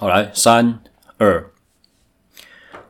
[0.00, 0.78] 好，来，三
[1.18, 1.44] 二，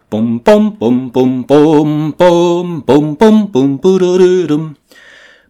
[0.09, 4.75] 嘣嘣嘣嘣嘣嘣嘣嘣嘣嘣噜噜噜，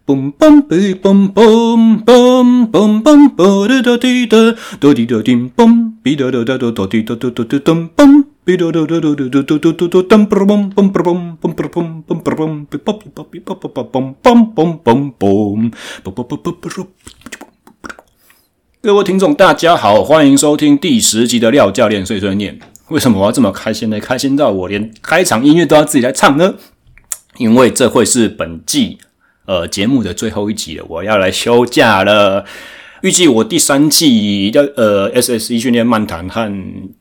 [0.03, 15.71] 嘣嘣哔嘣嘣嘣嘣嘣啵哩哒滴哒，哒滴哒叮嘣，哔哒哒哒哒哒滴哒哒哒哒噔嘣，哔哒哒哒哒哒哒哒哒哒哒噔嘣嘣嘣嘣嘣嘣嘣嘣嘣嘣，哔啵哔啵哔啵啵啵嘣嘣嘣嘣嘣，
[16.01, 16.87] 啵啵啵啵啵啵。
[18.83, 22.59] 各位听众，大家好，欢迎收听第十集的廖教练碎碎念。
[22.87, 23.99] 为什么我要这么开心呢？
[23.99, 26.55] 开心到我连开场音乐都要自己来唱呢？
[27.37, 28.97] 因为这会是本季
[29.45, 32.43] 呃节目的最后一集了，我要来休假了。
[33.03, 36.51] 预计我第三季要呃 SSE 训练漫谈和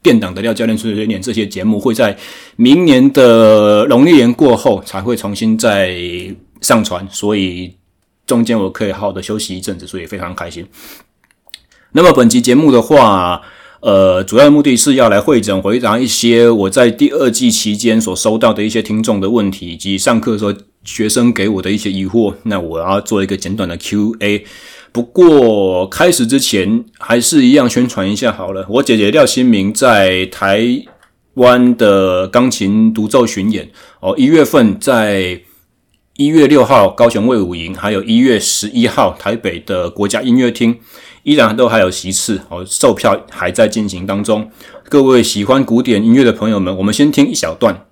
[0.03, 2.15] 电档的廖教练碎碎念这些节目会在
[2.57, 5.97] 明年的农历年过后才会重新再
[6.61, 7.75] 上传，所以
[8.27, 10.67] 中间我可以好好的休息一阵子，所以非常开心。
[11.93, 13.43] 那么本期节目的话，
[13.81, 22.35] 呃，主要目的是要来汇整回答一些我在第二季期间所收到的一些听众的问题，以及上课的时候学生给我的一些疑惑。
[22.45, 24.45] 那我要做一个简短的 Q&A。
[24.93, 28.67] 不过开始之前，还是一样宣传一下好了。
[28.69, 30.65] 我姐姐廖新明在台
[31.35, 35.41] 湾的钢琴独奏巡演哦，一月份在
[36.21, 40.79] 一月六号高雄卫武营，还有一月十一号台北的国家音乐厅。
[41.23, 44.51] 依然都还有席次哦，售票还在进行当中。
[44.91, 47.87] 各位喜欢古典音乐的朋友们，我们先听一小段。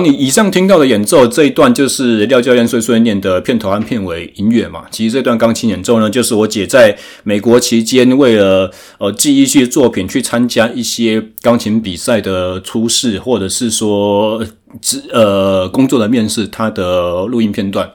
[0.00, 4.84] 你以上听到的演奏这一段就是廖教练碎碎念的片头和片尾音乐嘛。
[4.90, 14.44] 其实这段钢琴演奏呢，就是我姐在美国期间为了呃记一些作品去参加一些钢琴比赛的初试，或者是说
[15.12, 17.90] 呃工作的面试，她的录音片段。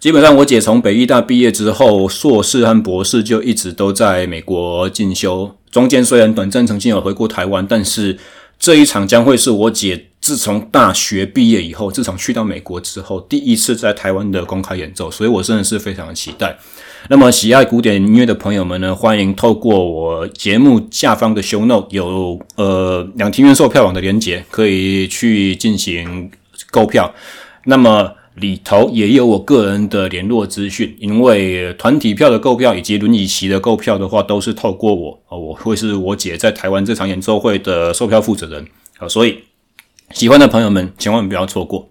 [0.00, 8.16] 基本上，我姐从北艺大毕业之后，硕士和博士就一直都在美国进修，中间虽然短暂曾经有回过台湾，但是
[8.58, 10.04] 这一场将会是我姐。
[10.28, 16.54] 自从大学毕业以后，自从去到美国之后，第一次在台湾的公开演奏，所以我真的是非常的期待。
[17.08, 26.30] 那么，喜爱古典音乐的朋友们呢，欢迎透过我节目下方的 show note 有呃两厅院售票网的连结，可以去进行
[26.70, 27.10] 购票。
[27.64, 38.66] 那么里头也有我个人的联络资讯，因为团体票的购票以及轮椅席的购票的话，都是透过我，我会是我姐在台湾这场演奏会的售票负责人
[38.98, 39.38] 啊，所以。
[40.10, 41.90] 喜欢的朋友们，千万不要错过。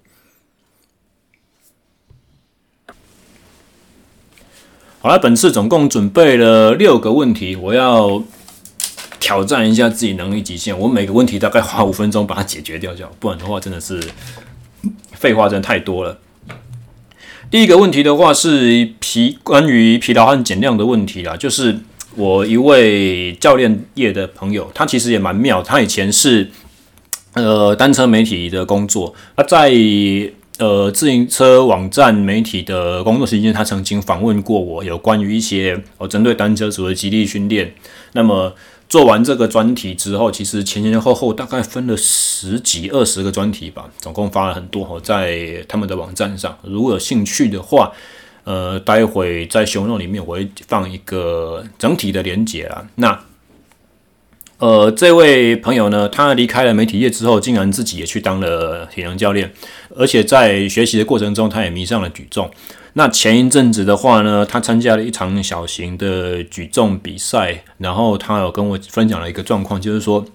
[5.00, 8.24] 好了，本次总共准备了六个问题，我要
[9.20, 10.78] 挑战一下自己能力极限。
[10.78, 14.02] 我每个问题大概花五分钟把它解决掉就好，不然的话真的是
[15.14, 16.20] 废话真的太多了。
[17.50, 21.80] 第一个问题的话是疲关于疲劳和减量的问题啦，就是
[22.16, 26.50] 我一位教练业的朋友，他其实也蛮妙，他以前是。
[27.38, 29.72] 呃，单车媒体的工作，他在
[30.58, 37.74] 呃自行车网站媒体的工作期间，他曾经访问过我，有关于一些呃针对单车组的基地训练。
[38.14, 38.54] 那么
[38.90, 46.58] 做完这个专题之后，其实前前后后大概分了十几二十个专题吧，总共发了很多哦，在他们的网站上。
[46.64, 47.92] 如果有兴趣的话，
[48.46, 52.88] 呃，待会在熊肉里面我会放一个整体的连接啊。
[52.96, 53.20] 那
[54.60, 59.54] 呃，这位朋友呢，他离开了媒体业之后，竟然自己也去当了体能教练，
[59.96, 62.50] 而且在学习的过程中，他也迷上了举重。
[62.94, 70.26] 那前一阵子的话呢，他参加了一场小型的举重比赛，然后他有跟我分享了一个状况，就是说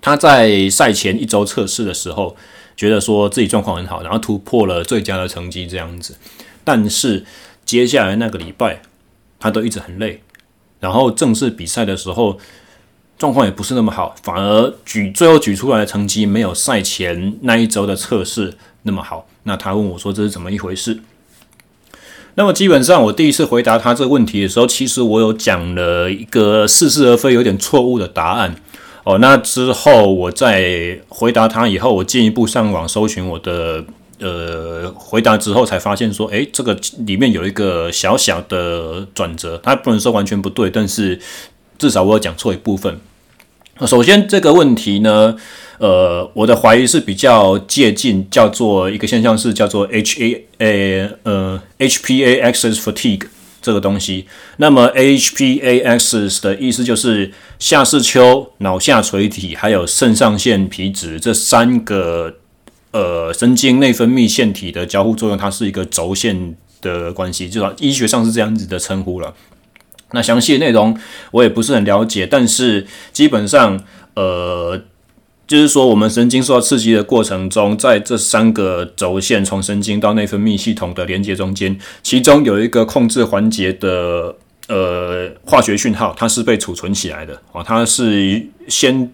[0.00, 2.34] 他在赛前一周测试的时候，
[2.74, 6.16] 觉得说自己状况很好，然后突破了最佳的成绩这样子，
[6.64, 7.26] 但是
[7.66, 8.80] 接下来那个礼拜，
[9.38, 10.22] 他都一直很累，
[10.80, 12.38] 然后正式比赛的时候。
[13.18, 19.26] 状况也不是那么好，反而举最后举出来的成绩没有赛前那一周的测试那么好。
[19.44, 21.00] 那他问我说，这是怎么一回事？
[22.34, 28.56] 那么基本上我第一次回答他这个问题的时候，其实我有讲了一个似是而非、有点错误的答案。
[29.04, 33.84] 哦，那之后我在回答他以后，我进一步上网搜寻我的
[34.18, 36.74] 呃回答之后，才发现说，诶，这个
[37.06, 41.20] 里面有一个小小的转折，他不能说完全不对，但是
[41.78, 43.00] 至少我有讲错一部分。
[43.86, 45.36] 首先这个问题呢，
[45.78, 53.28] 呃，我的怀疑是比较接近叫做一个现象是叫做 H A A 呃 H P A Axis fatigue。
[53.64, 54.26] 这个东西，
[54.58, 62.34] 那么 HPA-X 的意思就是下视丘、脑下垂体还有肾上腺皮质这三个
[62.90, 69.32] 呃神经内分泌腺体的交互作用，它是一个轴线的关系，至少医学上是这样子的称呼了。
[70.14, 70.96] 那详细的内容
[71.32, 73.78] 我也不是很了解，但是基本上
[74.14, 74.80] 呃。
[75.46, 84.34] 就是说，我们神经受到刺激的过程中，在这三个轴线从神经到内分泌系统的连接中间，其中有一个控制环节的
[84.68, 89.12] 呃化学讯号，它是被储存起来的啊，它是先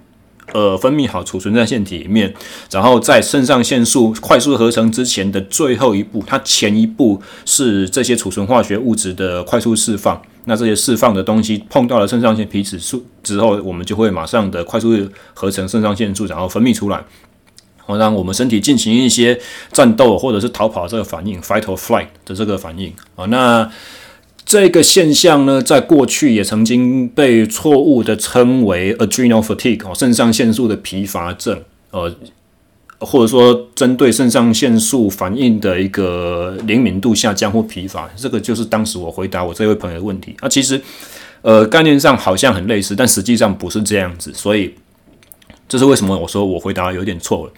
[0.52, 2.32] 呃分泌好储存在腺体里面，
[2.70, 10.20] 然后在肾上腺素快速合成之前的最后一步，它前一步是这些储存化学物质的快速释放。
[10.46, 14.96] 那这些释放的东西碰到了肾上腺皮质素之后，我们就会马上的快速
[15.34, 17.04] 合成肾上腺素，然后分泌出来，
[17.76, 19.38] 好让我们身体进行一些
[19.70, 23.26] 战斗或者是逃跑这个反应，fight or flight 的这个反应啊。
[23.26, 23.70] 那
[24.44, 32.14] 这个现象呢，在过去也曾经被错误的称为 adrenal fatigue 哦，肾上腺素的疲乏症，呃。
[33.02, 40.36] 或者说，针对肾上腺素反应的一个灵敏度下降或疲乏，这个就是当时我回答我这位朋友的问题。
[40.40, 40.78] 啊，其实，
[41.40, 44.30] 呃，概念上好像很类似，但实际上不是这样子。
[44.34, 44.74] 所以，
[45.66, 47.52] 这是为什么我说我回答有点错了。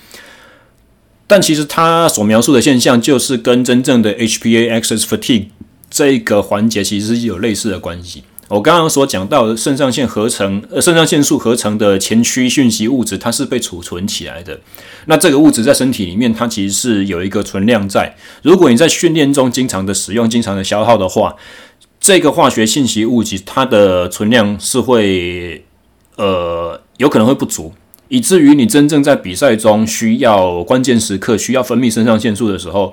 [1.26, 5.46] 但其实他所描述的现象，就是跟真正的 HPA-Axis fatigue
[5.92, 8.24] 这一个环节其实是有类似的关系。
[8.48, 14.58] 我刚刚所讲到的肾上腺合成，呃，肾上腺素合成的前驱讯息物质，它是被储存起来的。
[15.06, 18.14] 那这个物质在身体里面，它其实是有一个存量在。
[18.42, 21.36] 如果你在训练中经常的使用、经常的消耗的话，
[22.00, 25.64] 这个化学信息物质它的存量是会，
[26.16, 27.72] 呃，有可能会不足，
[28.08, 32.92] 以至于你真正在比赛中需要关键时刻需要分泌肾上腺素的时候。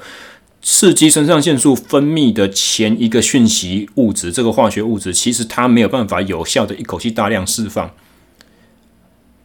[0.61, 7.91] 刺激肾上腺素分泌的前一个讯息物质，这个化学物质其实它没有办法有效的一口气大量释放，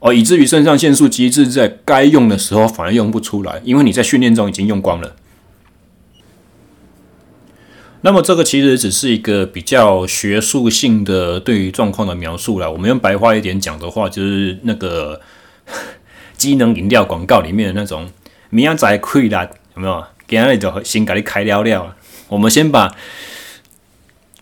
[0.00, 5.14] 哦，以至于肾上腺素机制在该用的时候反而用不出来，因为你在训练中已经用光了。
[8.00, 12.70] 那么这个其实只是一个比较学术性的对于状况的描述了。
[12.70, 15.20] 我们用白话一点讲的话，就是那个
[16.36, 18.10] 机能饮料广告里面的那种
[18.50, 20.04] “明仔载亏啦”，有没有？
[20.26, 21.96] 给那就先给你开了了，
[22.28, 22.94] 我们先把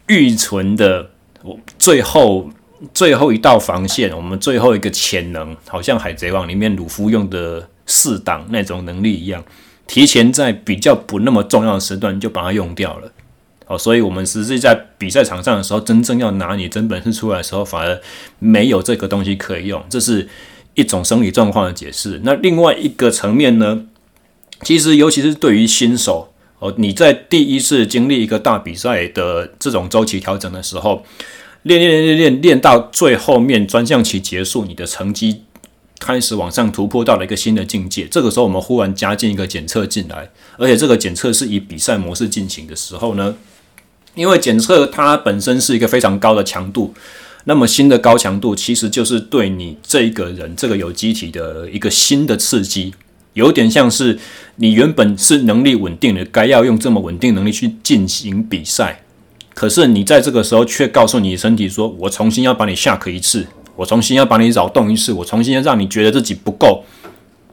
[0.07, 1.11] 预存的
[1.43, 2.51] 我最后
[2.95, 9.45] 最后一道防线，我们最后一个潜能，好像海贼王里面鲁夫用的四档那种能力一样，
[9.87, 13.13] 提前在比较不那么重要的时段就把它用掉了。
[13.67, 18.01] 哦，所以我们实际在比赛场上的时候，真正要拿你真本事出来的时候，反而
[18.39, 20.29] 没有这个东西可以用，这是
[20.75, 22.21] 一种生理状况的解释。
[22.25, 23.87] 那另外一个层面呢？
[24.63, 31.05] 其实，尤其是对于新手哦，你在第一次经历一个大比赛的这种周期调整的时候，
[31.63, 35.43] 练练练练练练到最后面专项期结束，你的成绩
[35.99, 38.07] 开始往上突破到了一个新的境界。
[38.07, 43.35] 这个时候，我们忽然加进一个检测进来，而且这个检测是以比赛模式进行的时候呢，
[44.15, 46.95] 因为检测它本身是一个非常高的强度，
[47.45, 52.95] 那么新的高强度其实就是对你这个人这个有机体的一个新的刺激。
[53.35, 54.19] 有点像是
[54.57, 59.03] 你原本是能力稳定的，该要用这么稳定能力去进行比赛，
[59.55, 63.47] 可是你在这个时候却告诉你身体说：“我重新要把你下克一次，
[63.77, 66.85] 我重新要把你扰动一次，我重新要让你觉得自己不够，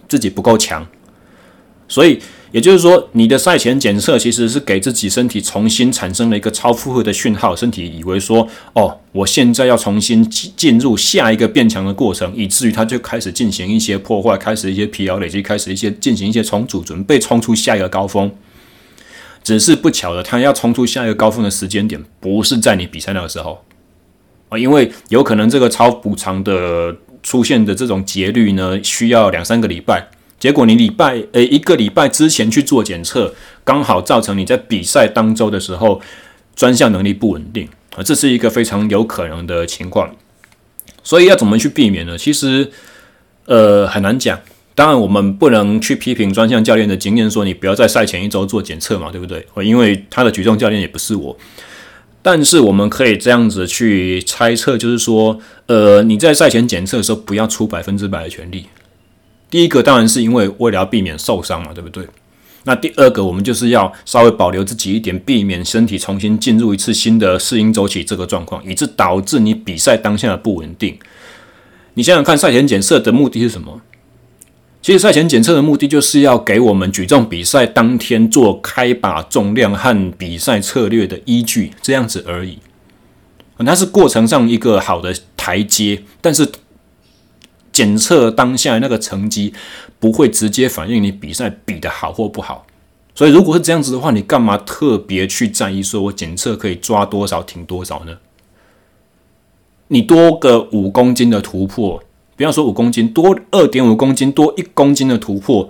[0.07, 0.85] 自己不够强。”
[1.87, 2.19] 所以。
[2.51, 18.31] 也就是说，你的赛前检测其实是给自己身体重新产生了一个超负荷的讯号，身体以为说，哦，我现在要重新进入下一个变强的过程，以至于它就开始进行一些破坏，开始一些疲劳累积，开始一些进行一些重组，准备冲出下一个高峰。
[19.43, 23.63] 只是不巧的，它要冲出下一个高峰的时间点，不是在你比赛那个时候
[24.49, 30.09] 啊，因为有可能这个超补偿的出现的这种节律呢，需要两三个礼拜。
[30.39, 36.01] 结果你礼拜诶、欸、一个礼拜之前去做检测，刚好造成你在比赛当周的时候
[36.55, 40.15] 专项能力不稳定啊，这是一个非常有可能的情况。
[41.03, 42.17] 所以要怎么去避免呢？
[42.17, 42.71] 其实，
[43.45, 44.39] 呃，很难讲。
[44.75, 49.45] 当然，我们不能去批评专项教练的经验，说你不要在赛前一周做检测嘛，对不对？
[49.61, 51.37] 因为他的举重教练也不是我。
[52.21, 58.67] 但是我们可以这样子去猜测，就是说，呃，你在赛前检测的时候不要出百分之百的全力。
[59.49, 62.05] 第一个当然是因为为了要避免受伤嘛，对不对？
[62.65, 70.97] 那第二个，我们就是要稍微保留自己一点，避免身体重新进入一次新的适应周期这个状况，以致导致你比赛当下的不稳定。
[71.95, 73.81] 你想想看，赛前检测的目的是什么？
[74.81, 82.59] 其实赛前检测的目的就是要给我们举重比赛当天做开把重量和比赛策略的依据，这样子而已。
[83.65, 86.47] 它是过程上一个好的台阶，但是
[87.79, 89.53] 检测当下那个成绩
[90.01, 92.65] 不会直接反映你比赛比的好或不好。
[93.15, 98.17] 所以如果是这样子的话，你干嘛特别去在意说我检测可以抓多少停多少呢？
[99.87, 102.03] 你多个五公斤的突破。
[102.35, 105.69] 不要说五公斤，多二点五公斤，多一公斤的突破，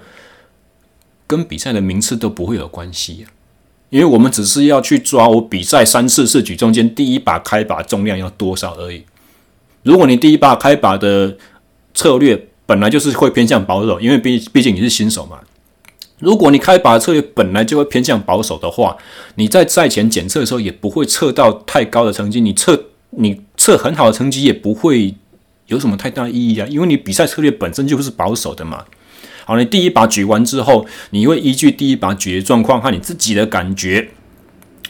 [1.27, 3.29] 跟比赛的名次都不会有关系啊，
[3.89, 9.03] 因为我们只是要去抓我比赛三次次举重间第一把开把重量要多少而已。
[9.81, 11.35] 如果你第一把开把的
[11.93, 15.39] 策略本来就是会偏向保守，因为毕毕竟你是新手嘛。
[16.19, 18.97] 如果你开把的策略本来就会偏向保守的话，
[19.35, 25.15] 你在赛前检测的时候也不会测到太高的成绩，你测你测很好的成绩也不会。
[25.67, 26.65] 有什么太大意义啊？
[26.67, 28.85] 因为你比赛策略本身就是保守的嘛。
[29.45, 34.09] 好，你第一把举完之后，你会依据第一把举的状况和你自己的感觉，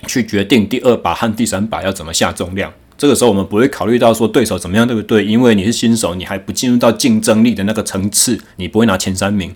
[0.07, 2.71] 去决定第二把和第三把要怎么下重量。
[2.99, 5.25] 这个时候我们不会考虑到说对手怎么样，对不对？
[5.25, 9.55] 因为你是新手，你还不进入到竞争力的那个层次，你不会拿前三名。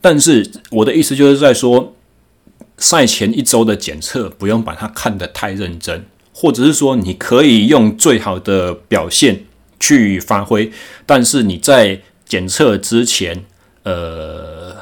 [0.00, 1.94] 但是我的意思就是在说，
[2.76, 6.04] 赛前一周的检测不用把它看得太认真。
[6.32, 9.44] 或者是说，你可以用最好的表现
[9.78, 10.72] 去发挥，
[11.04, 13.44] 但是你在检测之前，
[13.82, 14.74] 呃，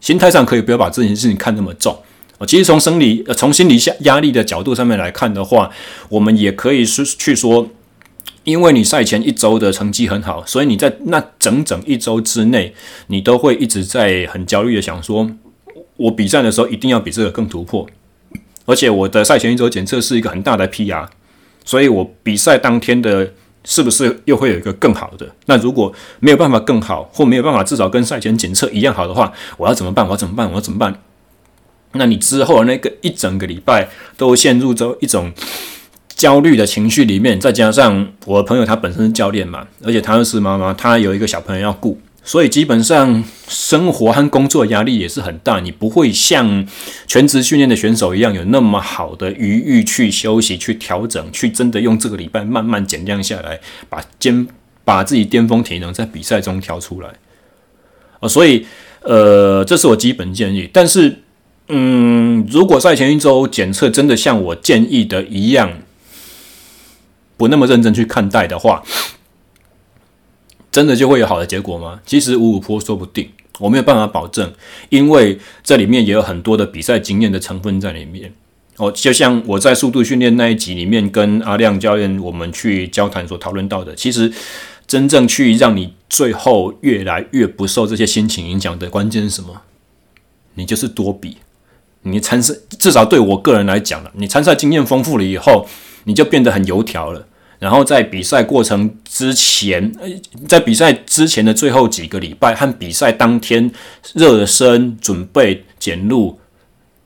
[0.00, 1.96] 心态上可以不要把这件事情看那么重。
[2.44, 5.70] 其实从生理、呃，从心理下压力的角度上面来看的话，
[6.08, 7.68] 我们也可以是去说，
[8.44, 12.74] 因为你赛前一周的成绩很好，所以你在那整整一周之内，
[13.06, 15.30] 你都会一直在很焦虑的想说，
[15.96, 17.86] 我比赛的时候一定要比这个更突破。
[18.66, 21.06] 而且我的赛前一周检测是一个很大的 PR，
[21.64, 23.32] 所以我比赛当天的
[23.64, 25.26] 是不是又会有一个更好的？
[25.46, 30.04] 那如果没有办法更好，或没有办法至少跟赛前检测一样好的话，我要怎么办？
[30.04, 30.48] 我要怎么办？
[30.50, 31.00] 我要怎么办？
[31.98, 35.32] 那你之后那个一整个礼拜都陷入着一种
[36.08, 42.00] 焦虑的情绪里面，再加上我的朋友他本身是教练嘛，而且他又是妈妈，他有一个小朋友要顾。
[42.28, 46.66] 所以基本上生活和工作压力也是很大，你不会像
[47.06, 54.44] 全职训练的选手一样有那么好的余裕去休息、去调整、去真的用这个礼拜慢慢减量下来，把肩
[54.84, 57.10] 把自己巅峰体能在比赛中调出来。
[58.18, 58.66] 啊，所以
[59.02, 60.68] 呃，这是我基本建议。
[60.72, 61.16] 但是，
[61.68, 65.80] 嗯，如果赛前一周检测真的像我建议的一样，
[67.36, 68.84] 不那么认真去看待的话，
[70.70, 72.00] 真的就会有好的结果吗？
[72.06, 74.52] 其实五五坡说不定，我没有办法保证，
[74.90, 78.32] 因为这里面也有很多的比赛经验的成分在里面。
[78.76, 84.30] 哦，就像我在速度训练那一集里面跟阿亮教练我们去交谈所讨论到的，其实
[84.86, 89.62] 真正去让你最后越来越不受这些心情影响的关键是什么？
[90.54, 91.38] 你就是多比，
[92.02, 95.66] 你参赛至少对我个人来讲了，你参赛经验丰富了以后，
[96.04, 97.26] 你就变得很油条了。
[97.58, 99.90] 然后在比赛过程之前，
[100.46, 103.72] 在比赛之前的最后几个礼拜和比赛当天
[104.12, 106.38] 热身、准备、检录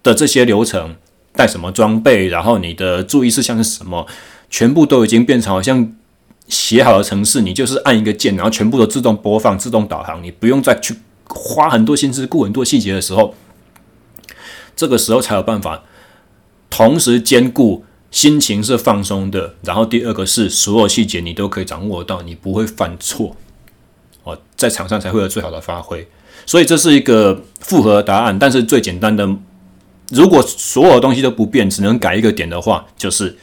[0.02, 0.96] 的这些流程，
[1.34, 4.06] 带什么装备，然后你的注意事项是什么，
[4.50, 5.92] 全部都已经变成好像
[6.48, 10.96] 写好的程式，你就是按一个键，然后全部都自动播放、自动导航，你不用再去
[11.28, 13.32] 花很多心思顾很多细节的时候，
[14.74, 15.82] 这个时候才有办法
[16.68, 17.84] 同时兼顾。
[18.12, 23.36] 心情是放松的，然后第二个是所有细节你都可以掌握到，你不会犯错，
[24.24, 26.04] 哦，在场上才会有最好的发挥。
[26.44, 29.24] 所以这是一个复合答案，但是最简单的，
[30.08, 33.38] 如果所有东西都不变，只能改一个点的话，就是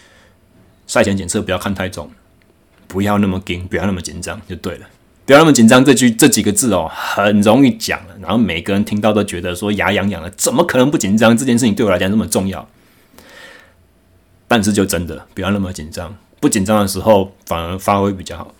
[0.85, 2.11] 赛前检测不要看太重，
[2.89, 4.85] 不要那么紧，不要那么紧张就对了。
[5.27, 11.37] 不要那么紧张，这句这几个字哦，很容易讲，然后每个人听到都觉得说牙痒痒的，怎么可能不紧张？
[11.37, 12.65] 这件事情对我来讲那么重要。
[14.47, 18.55] 但是就真的不要那么紧张，不紧张的时候反而发挥比较好。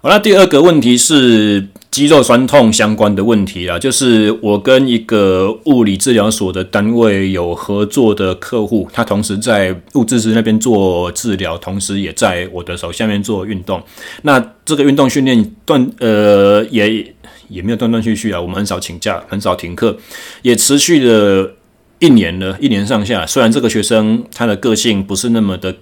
[0.00, 13.80] 好了，第二个问题是肌肉酸痛相关的问题啦，就是我跟一个物理治疗所的单位有合作的客户，他同时在物质师那边做治疗，同时也在我的手下面做运动。
[14.22, 17.14] 那这个运动训练断呃也
[17.48, 19.96] 也没有断断续续啊，我们很少请假，很少停课，
[20.42, 21.54] 也持续了
[22.00, 23.24] 一年了，一年上下。
[23.24, 25.76] 虽然这个学生他的个性不是那么的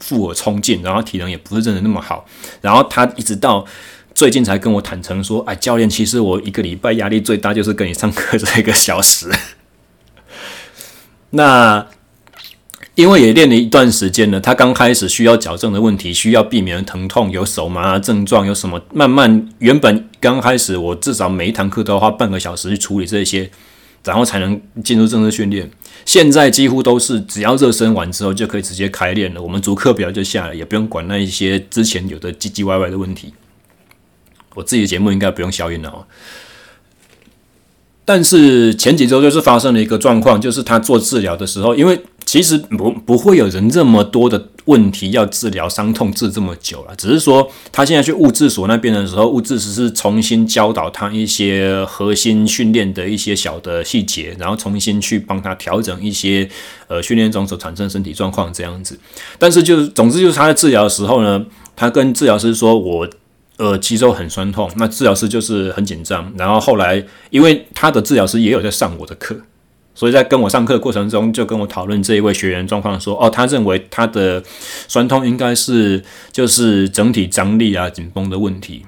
[0.00, 2.26] 富有冲劲，然后体能也不是真的那么好，
[2.60, 3.64] 然后他一直到。
[4.18, 9.30] 最近才跟我坦诚说，哎，教练，其实我一个礼拜压力最大就是跟你上课这一个小时。
[11.30, 11.86] 那
[12.96, 18.82] 因为也练了一段时间了，他刚开始需要矫正的问题，需要避免疼痛，有手麻症状，有什么？
[18.92, 23.48] 慢慢原本刚开始我至少每一堂课都要花半个小时去处理这些，
[24.02, 25.70] 然后才能进入正式训练。
[26.04, 33.32] 现在几乎都是只要热身完之后就可以直接开练了，我们主课表就下了，也不用管那一些之前有的唧唧歪歪的问题。
[34.54, 36.04] 我自己的节目应该不用消音了哦，
[38.04, 56.48] 但是前几周就是发生了一个状况，就是他做治疗的时候，因为其实不不会有人这么多的问题要治疗，伤痛治这么久了，只是说他现在去物质所那边的时候，物质只是重新教导他一些核心训练的一些小的细节，然后重新去帮他调整一些
[56.86, 58.98] 呃训练中所产生身体状况这样子。
[59.38, 61.44] 但是就是总之就是他在治疗的时候呢，
[61.76, 63.08] 他跟治疗师说我。
[63.58, 66.32] 呃，肌肉很酸痛，那治疗师就是很紧张。
[66.36, 69.36] 然后后来，因为他的治疗师也有在上我的课，
[69.96, 74.40] 所以在跟我上课的过程中，就跟我讨论这一位学员状况，说：哦，他认为他的
[74.86, 78.86] 酸痛应该是就是整体张力啊、紧绷的问题。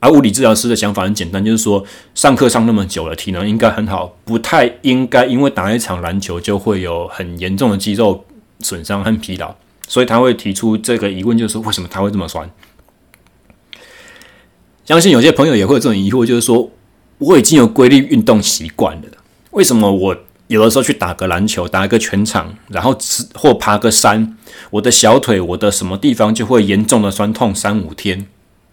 [0.00, 1.84] 而物理治疗师的想法很简单，就是说
[2.14, 8.24] 上课上那么久了，体能应该很好，不太应该因为打一场篮球就会有很严重的肌肉
[8.58, 9.54] 损伤和疲劳，
[9.86, 12.48] 所以他会提出这个疑问，就是为什么他会这么酸？
[14.88, 16.70] 相信有些朋友也会有这种疑惑，就是说
[17.18, 19.08] 我已经有规律运动习惯了，
[19.50, 20.16] 为什么我
[20.46, 22.96] 有的时候去打个篮球，打一个全场，然后
[23.34, 24.34] 或爬个山，
[24.70, 28.26] 我的小腿、我的什么地方就会严重的酸痛三五天？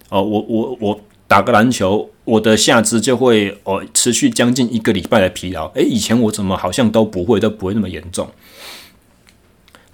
[0.08, 5.66] 哦，我我我打个篮球，我的下肢就会哦持续将近一个礼拜的疲劳。
[5.74, 8.26] 诶，以前我怎么好像都不会，都不会那么严重？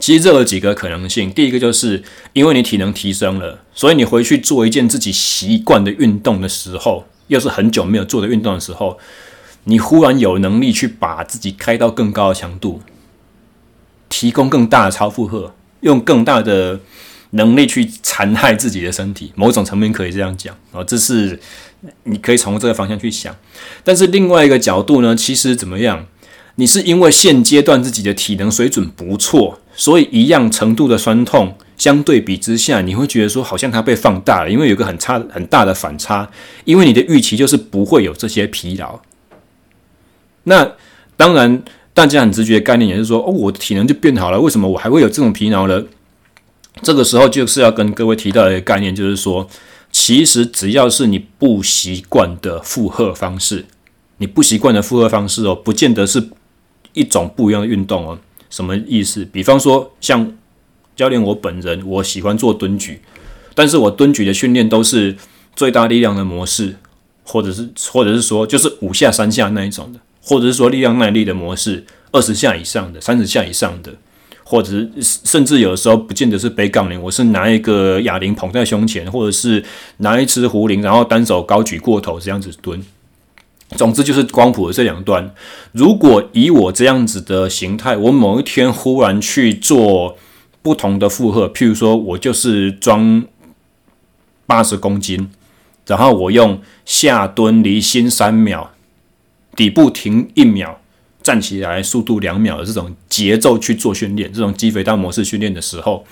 [0.02, 2.02] 其实这有几个可能性，第一个就是
[2.34, 8.98] 因为你体能提升了，所以你回去做一件自己习惯的运动的时候，又是很久没有做的运动的时候，
[9.66, 12.82] 你忽然有能力去把自己开到更高的强度，
[14.10, 16.80] 提供更大的超负荷，用更大的
[17.32, 21.40] 能力去残害自己的身体，某种层面可以这样讲啊，这是
[22.06, 23.36] 你可以从这个方向去想。
[23.84, 26.08] 但是另外一个角度呢，其实怎么样？
[26.56, 36.30] 你是因为现阶段自己的体能水准不错，所以一样程度的酸痛，相对比之下，你会觉得说好像它被放大了，因为有个很差很大的反差，
[36.65, 39.00] 因为你的预期就是不会有这些疲劳。
[40.44, 40.74] 那
[41.17, 41.63] 当然，
[41.96, 45.84] 大家很直觉的概念也是说，哦，我的体能就变好了，为什么我还会有这种疲劳呢？
[46.84, 49.50] 这个时候就是要跟各位提到一个概念，就是说，
[49.91, 53.65] 其实只要是你不习惯的负荷方式，
[54.17, 56.30] 你不习惯的负荷方式哦，不见得是。
[56.94, 58.20] 一种不一样的运动哦，
[58.52, 59.26] 什么意思？
[59.26, 60.32] 比方说，像
[60.96, 63.02] 教练我本人，我喜欢做蹲举，
[63.56, 65.16] 但是我蹲举的训练都是
[65.56, 66.76] 最大力量的模式，
[67.24, 73.94] 或者是或者是说就是五下三下那一种的，或者是说力量耐力的模式，二十下以上的，三十下以上的，
[74.44, 79.64] 或者是甚至有的时候不见得是背杠铃，我是拿一个哑铃捧在胸前，或者是
[79.98, 82.84] 拿一只壶铃，然后单手高举过头这样子蹲。
[83.78, 85.34] 总之就是光谱的这两端。
[85.72, 90.18] 如果以我这样子的形态，我某一天忽然去做
[90.62, 93.24] 不同的负荷，譬如说我就是装
[94.46, 95.30] 八十公斤，
[95.88, 98.72] 然后我用下蹲离心三秒，
[99.56, 100.82] 底部停一秒，
[101.24, 106.06] 站起来速度两秒的这种节奏去做训练，这种肌肥大模式训练的时候，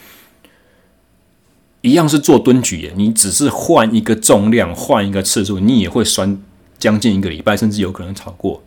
[1.82, 6.42] 一样是做蹲举，你只是换一个重量，换一个次数，你也会酸。
[6.80, 8.64] 将近一个礼拜，甚至有可能超过，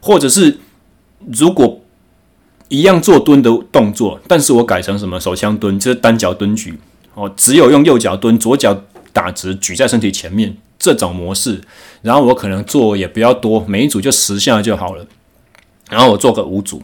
[0.00, 0.58] 或者是
[1.32, 1.80] 如果
[2.68, 6.78] 一样做蹲的动作，但是我改成什么手枪蹲，就是单脚蹲举
[7.14, 11.60] 哦，只有用右脚蹲，左脚打直举在身体前面这种模式，
[12.02, 15.06] 然后我可能做也比较多，每一组就十下就好了，
[15.88, 16.82] 然后我做个五组，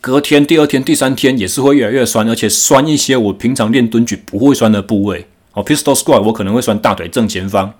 [0.00, 5.26] 隔天、第二天、第三天也是会越来越酸，而且酸一些我平常练蹲举不会酸的部位。
[5.52, 7.74] 哦，pistol squat 我可能会酸大腿正前方。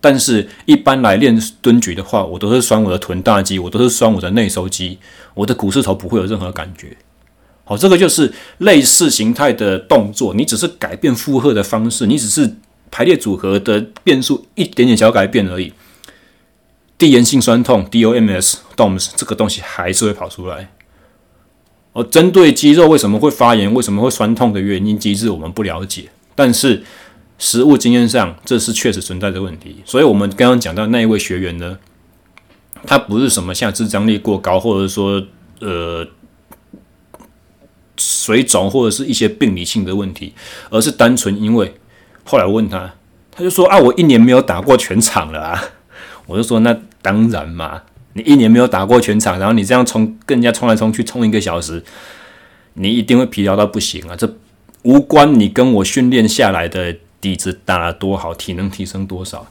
[0.00, 4.98] 但是，一般来练蹲举的话，我都是酸我的臀大肌，我都是酸我的内收肌，
[5.34, 6.96] 我的股四头不会有任何感觉。
[7.64, 12.56] 好，这个就是类似形态的动作，你只是改变负荷的方式，你只是
[12.90, 15.72] 排列组合的变数一点点小改变而已，
[16.96, 20.70] 递延性酸痛 （DOMS）、DOMS 这个东西还是会跑出来。
[21.92, 26.08] 而针对肌肉为什么会发炎、为什么会酸痛的原因机制，我们不了解。
[26.34, 26.84] 但是
[27.38, 29.76] 实务经验上，这是确实存在的问题。
[29.84, 31.78] 所以，我们刚刚讲到那一位学员呢，
[32.84, 35.24] 他不是什么下肢张力过高，或者说
[35.60, 36.06] 呃
[37.96, 40.34] 水肿或者是一些病理性的问题，
[40.68, 41.74] 而是单纯因为
[42.24, 42.94] 后来问他，
[43.30, 45.64] 他就说啊，我一年没有打过全场了啊。
[46.26, 47.82] 我就说那当然嘛。
[48.14, 51.84] 你一年没有打过全场，然后你这样冲，跟人家冲来冲去，冲一个小时，
[52.72, 54.16] 你一定会疲劳到不行啊！
[54.16, 54.34] 这
[54.82, 59.46] 无关你跟我训练下来的底子打得多好，体能提升多少。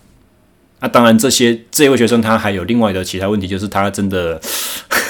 [0.80, 4.42] 那、当然，这些这位学生他还有另外的其他问题，就是他真的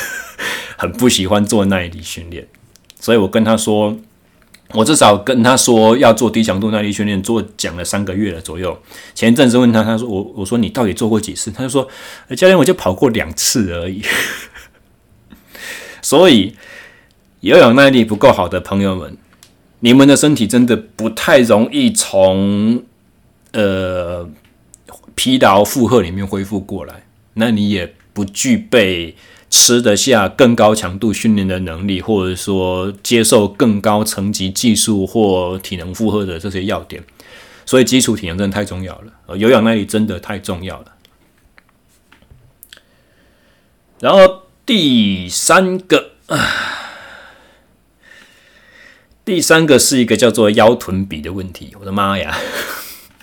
[0.78, 2.48] 很不喜欢做耐力训练，
[3.00, 3.98] 所以我跟他说。
[4.74, 8.78] 我至少跟他说要做低强度耐力训练，做讲了三个月了左右。
[9.16, 11.50] 前一阵子问他，他说我我说你到底做过几次？
[11.50, 11.88] 他就说
[12.36, 14.02] 教练我就跑过两次而已。
[16.04, 16.58] 所以
[17.40, 19.18] 有氧耐力不够好的朋友们，
[19.80, 22.84] 你们的身体真的不太容易从
[23.54, 24.30] 呃
[25.16, 29.16] 疲劳负荷里面恢复过来，那你也不具备。
[29.50, 37.02] 吃得下更高强度训练的能力，或者说接受更高层级技术或体能负荷的这些要点，
[37.66, 40.92] 所以基础体能真的太重要了，有氧耐力真的太重要了。
[44.02, 46.12] 然后第三个，
[49.28, 51.76] 第三个是一个叫做腰臀比的问题。
[51.78, 52.38] 我的妈呀！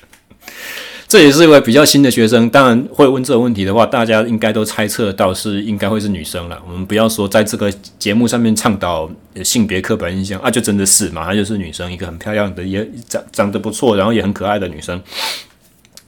[1.09, 6.61] 这也是一位比较新的学生，当然会问这个问题的话，大家应该都猜测到是应该会是女生了。
[6.69, 9.11] 我们不要说在这个节目上面倡导
[9.43, 15.03] 性别刻板印象啊，就真的是嘛，她就是女生，一个很漂亮的，也长长得不错，然后也很可爱的女生。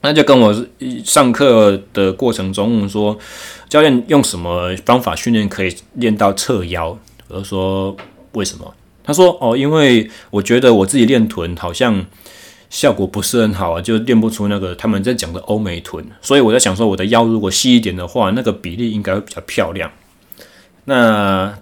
[0.03, 0.55] 那就跟我
[1.07, 3.19] 上课的过程中说，
[3.71, 6.99] 教练用什么方法训练可以练到侧腰？
[7.29, 7.97] 我就说
[8.33, 8.75] 为什么？
[9.07, 12.05] 他说哦，因为我觉得我自己练臀好像。
[12.69, 19.89] 效果不是很好啊，就练不出那个他们在讲的欧美臀，所以我在想说，我的腰如果细一点的话，那个比例应该会比较漂亮。
[20.87, 21.57] 那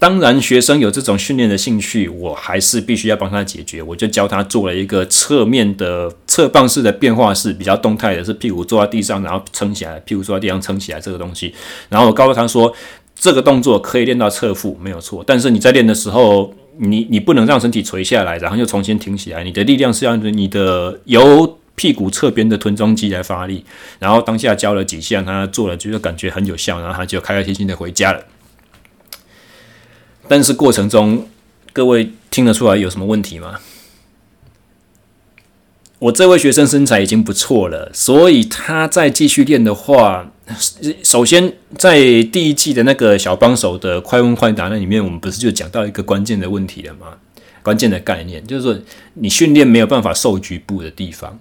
[0.00, 3.80] 当然，学生有这种训练的兴趣，我还是必须要帮他解决。
[3.80, 11.54] 我就教他做了一个侧面的侧棒式的变化式，比较动态的，是屁股坐在地上，然后撑起来，屁股坐在地上撑起来这个东西。
[11.88, 12.74] 然后我告诉他说，
[13.18, 15.24] 这个动作可以练到侧腹，没有错。
[15.26, 19.42] 但是你在练的时候，你你不能让身体垂下来，然后又重新挺起来。
[19.42, 23.64] 你的力量是要你的由屁股侧边的臀中肌来发力。
[23.98, 28.22] 然后当下教了几下，他做了，就感觉很有效，然后他就开开心心的回家了。
[30.28, 31.26] 但是过程中，
[31.72, 33.60] 各位听得出来有什么问题吗？
[36.00, 40.30] 我这位学生身材已经不错了，所以他再继续练的话。
[41.02, 47.14] 首先，在第一季的那个小帮手的快问快答那里面，我们不是就讲到一个关键的问题了吗？
[47.64, 48.78] 关键的概念就是说，
[49.14, 51.36] 你训练没有办法瘦局部的地方，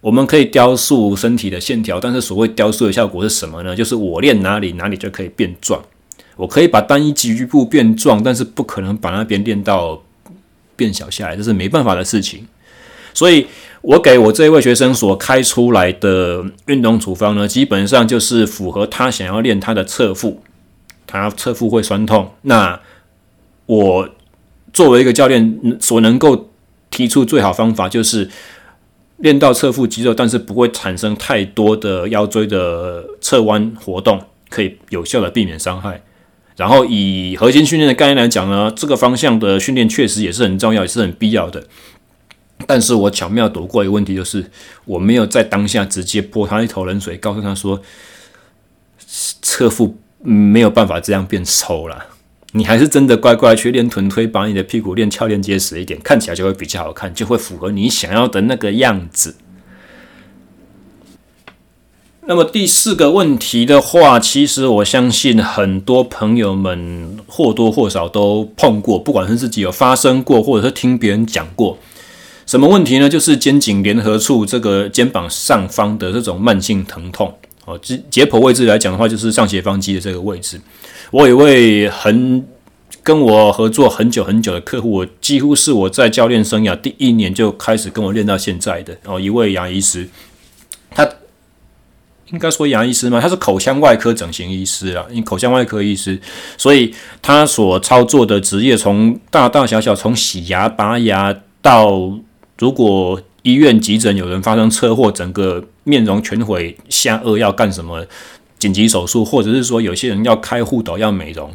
[0.00, 3.76] 我们可以雕塑身体的线条，但是所谓雕塑的效果是什么呢？
[3.76, 5.82] 就是我练哪里，哪里就可以变壮。
[6.36, 10.02] 我可以把单一局部变壮，但是不可能把那边练到
[10.74, 12.46] 变小下来，这是没办法的事情。
[13.12, 13.46] 所以。
[13.80, 20.42] 我给我这一位学生所开出来的运动处方呢，基本上就是符合他想要练他的侧腹，
[21.06, 22.32] 他侧腹会酸痛。
[22.42, 22.80] 那
[23.66, 24.08] 我
[24.72, 26.50] 作为一个教练所能够
[26.90, 28.28] 提出最好方法，就是
[29.18, 36.02] 练到侧腹肌肉，但是不会产生太多的腰椎的侧弯活动，可以有效的避免伤害。
[36.56, 41.62] 然后以核心训练的概念来讲呢，这个方向的训练确实也是很重要，也是很必要的。
[42.66, 44.50] 但是我巧妙躲过一个问题，就是
[44.84, 47.80] 我没有在当下直接泼他一头冷水，告诉他说，
[49.40, 52.06] 侧腹没有办法这样变瘦了，
[52.52, 59.36] 你还是真的乖乖去练臀推，把你的屁股练翘练结实一点，看起来就会比较好看，就会符合你想要的那个样子。
[62.26, 71.78] 那么第四个问题的话，其实我相信很多朋友们或多或少都碰过，不管是自己有发生过，或者是听别人讲过。
[72.48, 73.06] 什么问题呢？
[73.06, 77.78] 就是肩颈联合处这个肩膀上方的这种慢性疼痛哦。
[77.82, 80.58] 解解剖位置来讲的话，就是上斜方肌的这个位置。
[81.10, 82.42] 我有一位很
[83.02, 90.08] 跟我合作很久很久的客户，我几乎是我在教练生涯第一年就开始跟我练到现在的哦，一位牙医师。
[90.92, 91.06] 他
[92.30, 93.20] 应该说牙医师吗？
[93.20, 96.18] 他是口腔外科整形医师啊，因为口腔外科医师，
[96.56, 102.10] 所以他所操作的职业从大大小小，从洗牙、拔牙到
[102.58, 108.04] 如果医院急诊有人发生车祸，整个面容全毁，下颚要干什么
[108.58, 111.50] 紧急手术，或者是说有些人要开护斗要美容，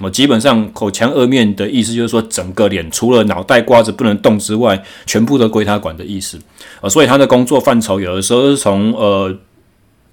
[0.00, 6.38] 我基本上口腔颌面的意思就是说整个脸除了脑袋瓜子不能动之外，全部都归他管的意思。
[6.80, 9.36] 呃，所以他的工作范畴有的时候是从呃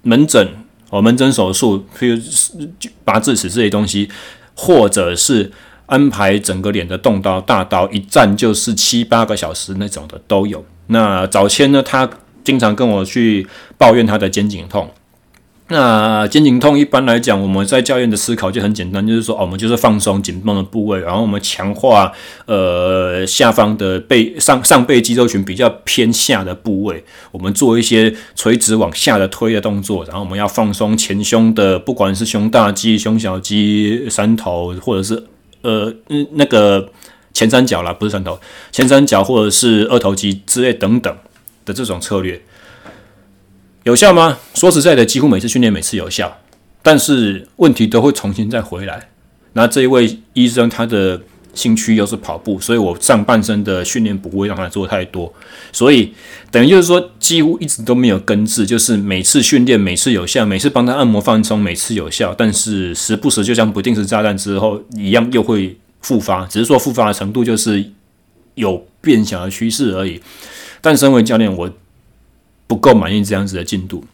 [0.02, 0.48] 门诊
[0.90, 2.20] 哦门诊手术，譬如
[3.04, 4.10] 拔智齿这些东西，
[4.54, 5.52] 或者是。
[5.86, 10.64] 安排整个脸的动刀大刀，一站就是七八个小时那种的都有。
[10.88, 12.08] 那早先呢，他
[12.44, 13.46] 经常跟我去
[13.78, 14.90] 抱怨他的肩颈痛。
[15.68, 22.12] 那肩颈痛一般来讲，我们在教练的思考就很简单，就是说，哦，我们就是放松紧绷的部位，然后我们强化
[22.44, 35.24] 呃下方的背上上背肌肉群比较偏下的部位，我们做一些垂直往下的推的动作，然后我们要放松前胸的，不管是胸大肌、胸小肌、三头或者是。
[35.62, 36.90] 呃，嗯，那个
[37.32, 38.38] 前三角啦，不是三头，
[38.70, 41.16] 前三角或者是二头肌之类等等
[41.64, 42.40] 的这种策略，
[43.84, 44.38] 有效吗？
[44.54, 46.38] 说实在的，几乎每次训练每次有效，
[46.82, 49.08] 但是问题都会重新再回来。
[49.54, 51.22] 那这一位医生他的。
[51.54, 55.32] 兴趣又是跑步，所以我上半身的训练不会让他做太多，
[55.70, 56.12] 所以
[56.50, 67.84] 等于就是说几乎一直都没有根治，就是每次训练每次有效，每次帮他按摩放松每次有效，但是时不时就像不定时炸弹之后一样又会复发，只是说复发的程度就是
[68.54, 70.20] 有变小的趋势而已。
[70.80, 71.70] 但身为教练，我
[72.66, 74.04] 不够满意这样子的进度。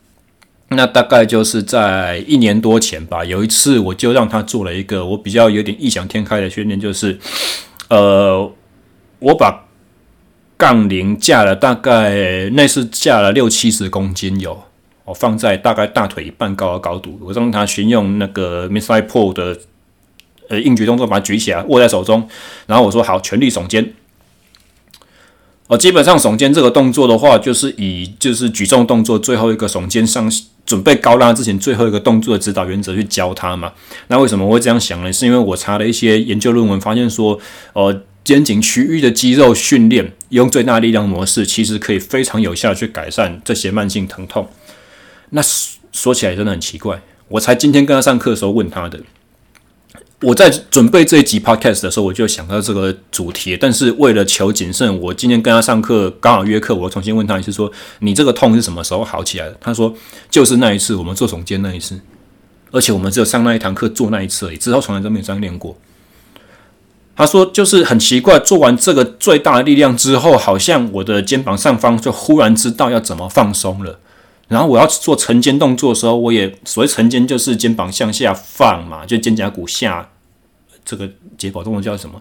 [0.70, 7.18] 那大概就是在一年多前吧，有一次我就让他做了一个我比较有点异想天开的训练，就是，
[7.88, 8.52] 呃，
[9.18, 9.64] 我把
[10.58, 14.64] 杠铃架了大概那是架了六七十公斤有，
[15.06, 19.58] 我放在大概大腿一半高的高度，我让他先用那个 Midthigh Pull 的
[20.48, 22.28] 呃硬举动作把它举起来握在手中，
[22.66, 23.94] 然后我说好，全力耸肩。
[25.68, 30.30] 哦，基本上耸肩这个动作的话，就是以就是举重动作最后一个耸肩上
[30.68, 33.72] 准备高拉之前最后一个动作的指导原则去教他嘛。
[34.08, 35.10] 那为什么我会这样想呢？
[35.10, 37.40] 是因为我查了一些研究论文，发现说，
[37.72, 44.46] 呃，肩颈区域的肌肉训练用最大力量模式，其实可以非常有效的去改善这些慢性疼痛。
[45.30, 45.40] 那
[45.90, 49.00] 说起来真的很奇怪，我才今天跟他上课的时候问他的。
[50.20, 59.56] 我在准备这一集 podcast 的时候，我就想到这个主题，但是为了求谨慎，我今天跟他上课刚好约课，我重新问他一次，说你这个痛是什么时候好起来的？
[59.60, 59.94] 他说
[60.28, 62.00] 就是那一次我们做耸肩那一次，
[62.72, 65.76] 而且我们只有上那一堂课做那一次而已，之后从来都没有这样练过。
[67.14, 74.00] 他说就是很奇怪，做完这个最大的力量之后，好像我的肩膀上方就忽然知道要怎么放松了。
[74.48, 80.08] 然后我要做沉肩动作的时候，我也所谓沉肩就是肩膀向下放嘛，就肩胛骨下
[80.84, 82.20] 这个解剖动作叫什么？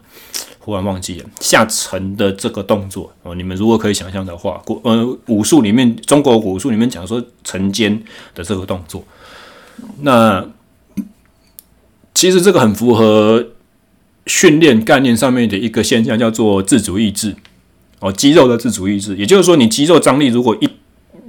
[0.59, 3.33] 忽然忘记了，下沉的这个动作哦。
[3.33, 8.03] 你们如果可以想象的话，古呃武术里面，中国武术里面讲说沉肩
[8.35, 9.01] 的这个动作，
[10.01, 10.45] 那
[12.13, 13.47] 其实这个很符合
[14.25, 17.33] 训练概念上面的一个现象，叫做自主意志
[17.99, 20.69] 哦，肌肉的自主意志，也就是说，你肌肉张力如果一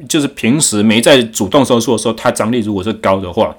[0.06, 3.56] 就是平时没在主动收缩的时候，它张力如果是高的话，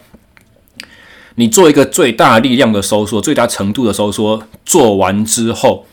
[1.36, 5.86] 你做一个最大力量的收缩、最大程度的收缩，做完之后，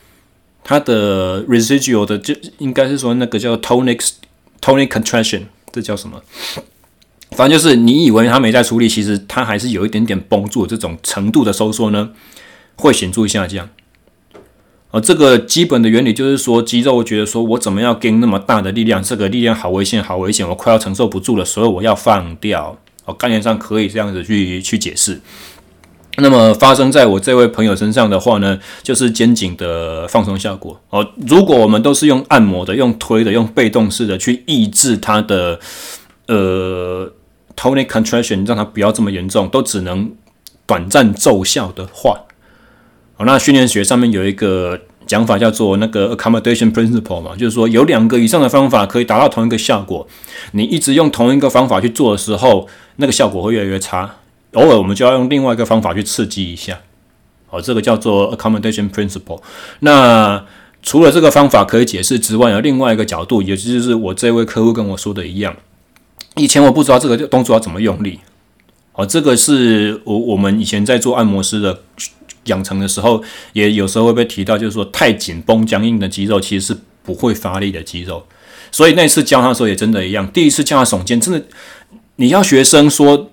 [0.63, 4.13] 它的 residual 的就应该是说那个叫 tonic
[4.61, 6.21] tonic contraction，这叫什么？
[7.33, 12.11] 反正就是你以为它没在出力，其实它还是有一点点绷住这种程度的收缩呢，
[12.77, 13.69] 会显著下降。
[14.97, 22.75] 呃，这个基本的原理就是说，肌肉觉得说我怎么样给那么大的力量，这个力量好危险，好危险，我快要承受不住了，所以我要放掉。
[23.05, 25.21] 哦，概念上可以这样子去去解释。
[26.17, 30.81] 那么发生在我这位朋友身上的话呢，就是肩颈的放松效果。
[30.89, 35.61] 哦，如果我们都是用按摩的、用推的、用被动式的去抑制它的
[36.29, 37.13] 呃
[37.55, 40.11] tonic contraction，让它不要这么严重，都只能
[40.65, 42.19] 短暂奏效的话。
[43.19, 50.07] 好，那训练学上面有一个讲法叫做那个 accommodation principle 嘛，就是说有两个以上的方法可以达到同一个效果。
[50.53, 54.17] 你一直用同一个方法去做的时候，那个效果会越来越差。
[54.53, 56.79] 偶尔我们就要用另外一个方法去刺激一下。
[57.47, 59.41] 好，这个叫做 accommodation principle。
[59.81, 60.45] 那
[60.83, 65.57] 除了这个方法可以解释之外，有另外一个角度，也就是我这位客户跟我说的一样。
[66.35, 68.21] 以前我不知道这个动作要怎么用力。
[68.93, 71.81] 哦，这个是我我们以前在做按摩师的。
[72.47, 78.25] 养成的时候，也有时候会被提到，就是说太紧绷、僵硬的肌肉其实是不会发力的肌肉。
[78.73, 80.27] 所以那次教他的时候也真的一样。
[80.33, 81.43] 第一次教他耸肩，真的
[82.17, 83.31] 你要学生说，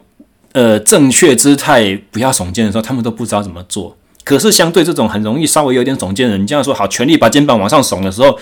[0.52, 3.98] 呃，正确姿态不要耸肩的时候，他们都不知道怎么做。
[4.24, 8.40] 可是相对这种很容易稍微有点耸肩的人，你这样说好，全力把肩膀往上耸的时候，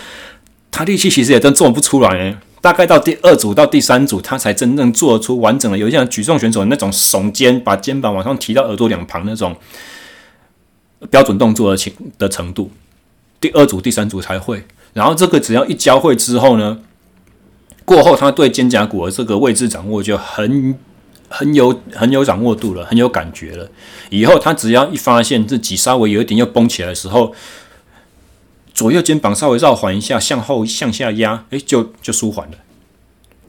[0.69, 2.37] 他力气其实也真做不出来。
[2.61, 9.55] 大概到第二组到第三组，他才真正做出完整的，有像举重选手那种耸肩，把肩膀往上提到耳朵两旁那种
[11.09, 12.69] 标准动作的情的程度。
[13.39, 14.63] 第二组、第三组才会。
[14.93, 16.79] 然后这个只要一教会之后呢，
[17.85, 20.77] 过后他对肩胛骨的这个位置掌握就很
[21.29, 23.69] 很有很有掌握度了，很有感觉了。
[24.09, 27.33] 以后他只要一发现自己稍微有一点要绷起来的时候，
[28.73, 32.57] 左右肩膀稍微绕环一下，向后向下压，诶，就就舒缓了。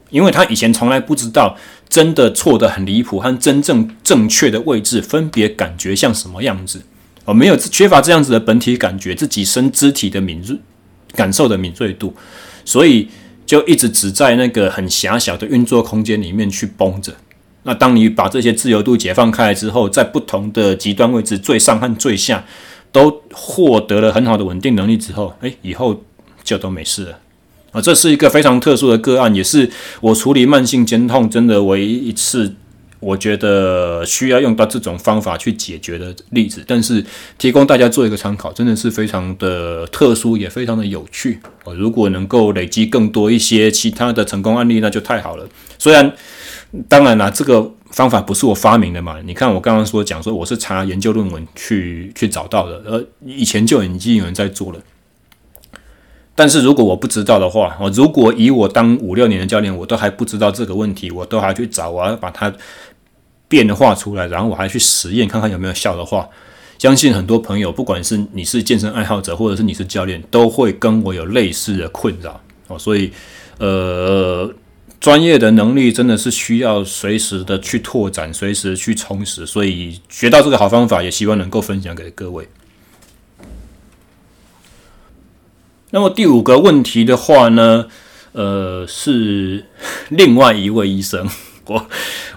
[0.09, 1.57] 因为他以前从来不知道，
[1.89, 6.83] 真的错得很离谱和真正正确的位置分别感觉像什么样子，
[7.25, 10.57] 哦，没有缺乏这样子的本体感觉，自己身肢体的敏锐
[11.15, 12.13] 感受的敏锐度，
[12.65, 13.07] 所以
[13.45, 17.13] 就一直只在那个很狭小的运作空间里面去绷着。
[17.63, 22.45] 那当你把这些自由度解放开来之后，在不同的极端位置，最上和最下。
[22.93, 26.03] 都获得了很好的稳定能力之后，诶，以后
[26.43, 27.17] 就都没事了
[27.71, 27.81] 啊！
[27.81, 29.67] 这是一个非常特殊的个案，也是
[29.99, 32.53] 我处理慢性肩痛真的唯一一次，
[33.03, 36.63] 我觉得需要用到这种方法去解决的例子。
[36.65, 37.05] 但是
[37.37, 41.39] 提供大家做一个参考，真的是非常的特殊，也非常的有趣。
[41.75, 45.45] 如果能够累积更多一些其他的成功案例，那就太好了。
[45.77, 46.13] 虽然，
[46.87, 47.71] 当然啦，这个。
[47.93, 49.17] 方法不是我发明的嘛？
[49.23, 54.79] 你看我刚刚说讲说我是查研究论文去去找到的，而以前就已经有人在做了。
[56.33, 62.51] 但是如果我不知道的话，我如果以我当五六年的教练，我都还不知道这个问题，我都还去找，我要把它
[63.53, 66.27] 变化出来，然后我还去实验看看有没有效的话，
[66.79, 72.79] 相信很多朋友，不管是你是健身爱好者，或者是你是教练，都会跟我有类似的困扰哦。
[72.79, 73.11] 所以，
[73.59, 74.51] 呃。
[75.03, 82.47] 专业的能力真的是需要随时的去拓展，随时去充实，所以学到这个好方法，也希望能够分享给各位。
[85.89, 87.87] 那么第五个问题的话呢，
[88.31, 89.65] 呃，是
[90.07, 91.29] 另外一位医生，
[91.65, 91.87] 我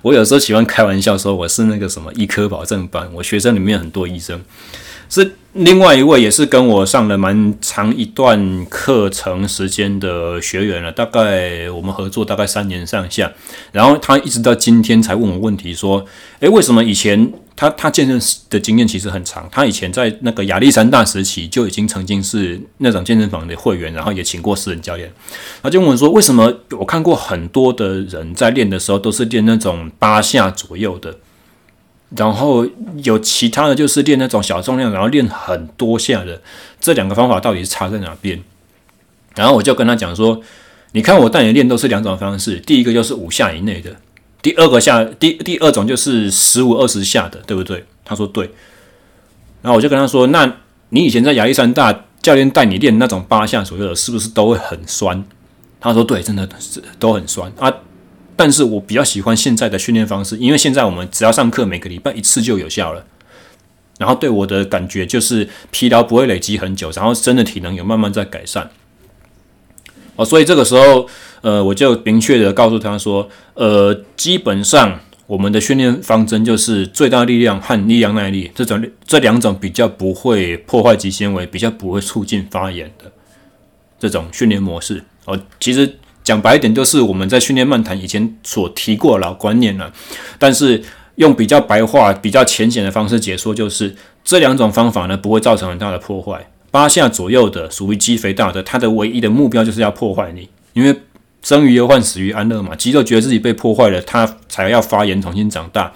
[0.03, 4.41] 我有时候喜欢开玩笑说我是那个什么医科保证班，我学生里面很多医生。
[5.09, 13.33] 是另外一位，也是跟我上了蛮长一段课程时间的学员了，大概我们合作大概三年上下，
[13.73, 16.05] 然后他一直到今天才问我问题，说，
[16.41, 25.11] 诶，为什么以前他他健身的经验其实很长，他以前在那个亚历山大时期就已经曾经是那种健身房的会员，然后也请过私人教练，
[25.63, 31.17] 他就问我说，为什么我看过很多的人在练的时候都是练那种八下左右的。
[32.17, 32.67] 然后
[33.03, 36.41] 有其他的就是练那种小重量，然后练很多下的，
[36.81, 38.43] 这两个方法到底是差在哪边？
[39.35, 40.41] 然后我就跟他讲说，
[40.93, 43.95] 你看我带你练都是两种方式，第一个就是五下以内的，
[44.41, 47.85] 第二个下第第二种就是十五二十下的，对不对？
[48.05, 48.51] 他说对。
[49.63, 50.51] 然后我就跟他说，那
[50.91, 55.25] 你以前在亚历山大教练带你练那种八下左右的，是不是都会很酸？
[55.81, 57.73] 他说对，真的是都很酸啊。
[58.37, 63.07] 但是我比较喜欢现在的训练方式，因为现在我们只要上课，每个礼拜一次就有效了。
[63.99, 68.71] 然后对我的感觉就是疲劳不会累积很久，然后真的体能有慢慢在改善。
[70.17, 71.09] 哦，所以这个时候，
[71.41, 83.11] 呃，我就明确的告诉他说，呃，基本上我们的训练方针就是最大力量和力量耐力这种这两种比较不会破坏肌纤维，比较不会促进发炎的
[83.99, 85.03] 这种训练模式。
[85.25, 85.99] 哦，其实。
[86.27, 89.93] 讲白一点，就是我们在训练漫谈以前所提过老观念了，
[90.41, 90.83] 但是
[91.15, 96.51] 用比较白话、比较浅显的方式解说，就是这两种方法呢，不会造成很大的破坏。
[96.73, 101.01] 八下左右的属于肌肥大的，它的唯一的目标就是要破坏你，因为
[101.45, 102.75] 生于忧患，死于安乐嘛。
[102.75, 105.93] 肌肉觉得自己被破坏了，它才要发炎重新长大。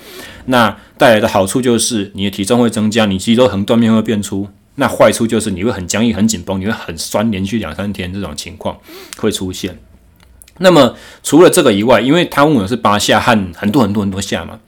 [0.47, 4.47] 那带来的好处就是你的体重会增加，你肌肉横断面会变粗。
[4.77, 8.79] 那坏处就是你会很僵硬、很紧绷，你会很酸，连续两三天这种情况
[9.17, 9.77] 会出现。
[10.63, 14.61] 那么除了这个以外，因为他问我是八下和很多很多很多下嘛，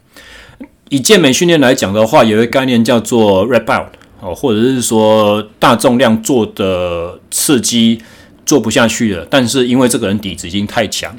[0.88, 8.00] 以健美训练来讲的话，有一个概念叫做 rep out 哦，或者是说大重量做的刺激
[8.46, 11.14] 做不下去了，但是因为这个人底子已经太强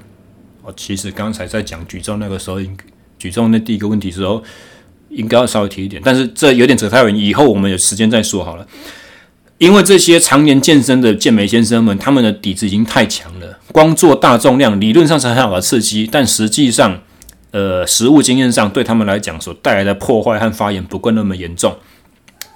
[0.64, 0.74] 哦。
[0.76, 2.60] 其实刚才在讲举重那个时候，
[3.20, 4.44] 举重那第一个问题时候，
[5.10, 8.66] 应该要稍微提一点，但是这有点扯太远，以后我们有时间再说好了。
[9.60, 13.53] 因为这些常年健身的健美先生们，他们的底子已经太强了。
[13.74, 17.02] 光做大重量，理论上是很好的刺激，但实际上，
[17.50, 21.76] 呃，实务经验上对他们来讲，所带来的破坏和发炎不够那么严重。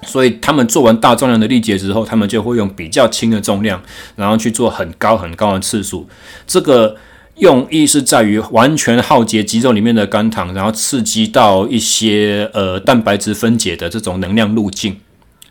[0.04, 3.82] 所以，他们做完大重量的力竭之后，他们就会用比较轻的重量，
[4.16, 6.08] 然后去做很高很高的次数。
[6.46, 6.96] 这个
[7.38, 14.98] 用意是在于完全耗竭肌肉里面的肝糖，然后刺激到一些呃蛋白质分解的这种能量路径。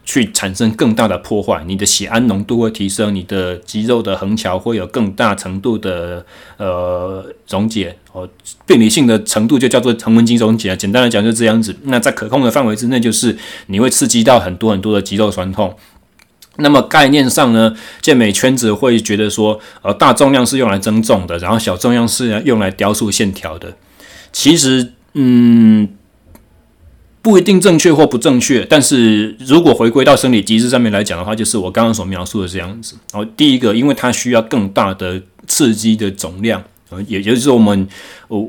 [0.07, 6.25] 去产生更大的破坏，你的血氨浓度会提升，你的肌肉的横桥会有更大程度的
[6.57, 8.27] 呃溶解哦，
[8.65, 10.77] 病理性的程度就叫做横纹肌溶解。
[10.77, 11.75] 简单来讲就这样子。
[11.83, 13.37] 那在可控的范围之内，就是
[13.67, 15.77] 你会刺激到很多很多的肌肉酸痛。
[16.59, 23.77] 那么概念上呢，健美圈子会觉得说，呃，大重量是用来增重的，然后小重量是用来雕塑线条的。
[24.33, 25.89] 其实，嗯。
[27.27, 32.95] 不一定正确或不正确，但是如果回归到生理机制上面来讲的话，就是我刚刚所描述的这样子。
[33.13, 37.89] 然后第一个，因为它需要更大的刺激的总量，呃也就是，我们
[38.29, 38.49] 我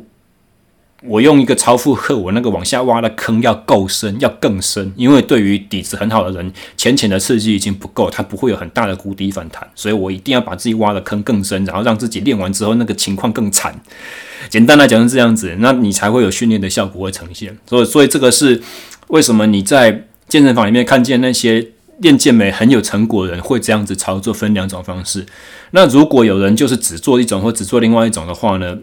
[1.03, 4.91] 我用一个超负荷，我那个往下挖的坑要够深，要更深。
[4.95, 13.79] 因为对于底子很好的人，浅浅的刺激已经不够，它不会有很大的谷底反弹，所以我一定要把自己挖的坑更深，然后让自己练完之后那个情况更惨。
[14.49, 17.55] 简单来讲是这样子，那你才会有训练的效果会呈现。
[17.69, 18.61] 所以，所以这个是
[19.09, 21.67] 为什么你在健身房里面看见那些
[21.99, 25.25] 练健美很有成果的人会这样子操作，分两种方式。
[25.71, 28.77] 那如果有人就是只做一种或只做另外一种的话呢，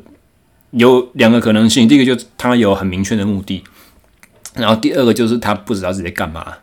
[0.76, 1.88] 有两个可能性。
[1.88, 3.64] 第一个就是他有很明确的目的，
[4.54, 6.58] 然后第二个就是他不知道自己在干嘛。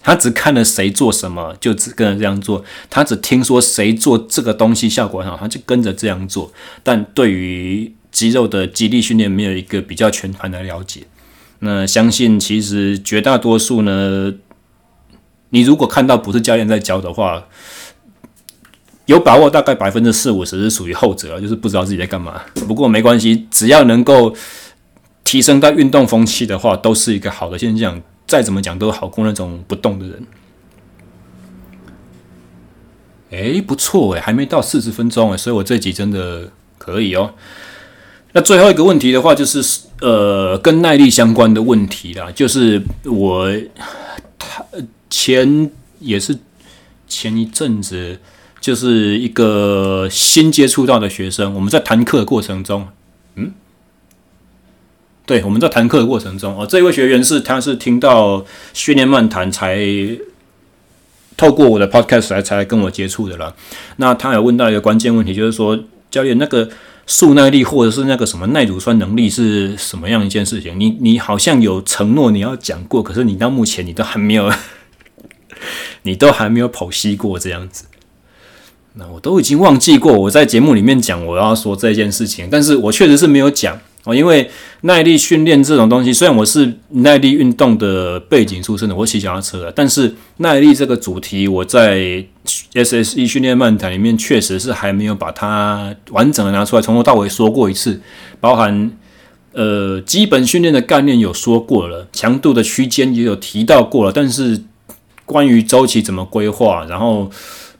[0.00, 2.64] 他只看了谁做什么，就只跟着这样做。
[2.88, 6.52] 他只听说谁做这个东西效果很好，他就跟着这样做。
[6.82, 11.02] 但对于肌肉的肌力训练，没有一个比较全盘的了解。
[11.58, 14.32] 那相信其实绝大多数呢，
[15.50, 17.48] 你如果看到不是教练在教的话，
[19.08, 22.42] 有把握大概百分之四五十是属于后者，就是不知道自己在干嘛。
[22.66, 24.34] 不过没关系，只要能够
[25.24, 28.00] 提升到运动风气的话，都是一个好的现象。
[28.26, 30.26] 再怎么讲都好过那种不动的人。
[33.30, 37.32] 哎，不错哎，还没到四十分钟哎，所以我这集真的可以哦。
[38.32, 39.64] 那最后一个问题的话，就是
[40.02, 43.50] 呃，跟耐力相关的问题啦，就是我
[44.38, 44.62] 他
[45.08, 46.38] 前也是
[47.08, 48.20] 前一阵子，
[48.60, 52.88] 就是一个新接触到的学生，我们在谈课的过程中，
[53.34, 53.52] 嗯。
[55.26, 58.42] 对，我们在谈课的过程中，哦，这位学员是他是听到
[58.72, 59.78] 训练漫谈才
[61.36, 63.54] 透过我的 podcast 来才跟我接触的啦。
[63.96, 65.78] 那他有问到一个关键问题，就是说
[66.10, 66.70] 教练那个
[67.06, 70.80] 速耐力或者是那个什么耐乳酸能力是什么样一件事情？
[70.80, 74.50] 你你好像有承诺你要讲过，可是你到目前你都还没有，
[76.04, 77.84] 你都还没有剖析过这样子。
[78.98, 83.78] 那我都已经忘记过我在节目里面讲我要说这件事情，但是我确实是没有讲。
[84.04, 84.48] 哦，因为
[84.82, 92.24] 耐力训练这种东西，虽然我是耐力运动的背景出身的，我骑脚踏车的，但是耐力这个主题，我在
[92.72, 98.00] SSE 训练漫谈里面确实是还没有把它完整的拿出来，从头到尾说过一次，
[98.40, 98.90] 包含
[99.52, 104.62] 呃基本训练的概念有说过了，强度的区间也有提到过了，但是
[105.26, 107.28] 关于周期怎么规划，然后